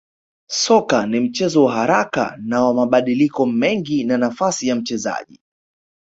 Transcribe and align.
Soka 0.49 1.07
ni 1.07 1.19
mchezo 1.19 1.63
wa 1.63 1.73
haraka 1.73 2.37
na 2.43 2.63
wa 2.63 2.73
mabadiliko 2.73 3.45
mengi 3.45 4.03
na 4.03 4.17
nafasi 4.17 4.67
ya 4.67 4.75
mchezaji 4.75 5.41